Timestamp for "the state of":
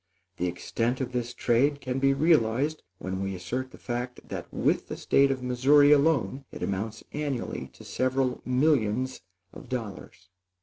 4.87-5.43